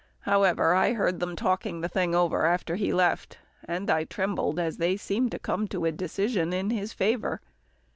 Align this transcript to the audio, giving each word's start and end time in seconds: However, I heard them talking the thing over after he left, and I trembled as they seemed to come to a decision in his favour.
However, 0.21 0.73
I 0.73 0.93
heard 0.93 1.19
them 1.19 1.35
talking 1.35 1.81
the 1.81 1.87
thing 1.87 2.15
over 2.15 2.47
after 2.47 2.73
he 2.75 2.91
left, 2.91 3.37
and 3.63 3.87
I 3.87 4.05
trembled 4.05 4.57
as 4.59 4.77
they 4.77 4.97
seemed 4.97 5.29
to 5.33 5.37
come 5.37 5.67
to 5.67 5.85
a 5.85 5.91
decision 5.91 6.53
in 6.53 6.71
his 6.71 6.91
favour. 6.91 7.39